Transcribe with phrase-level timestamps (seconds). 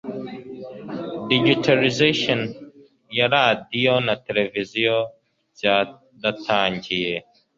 [1.29, 2.39] digitalization
[3.17, 4.99] ya radio na television
[5.53, 7.13] byaratangiye